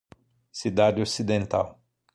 [0.59, 1.67] Cidade Ocidental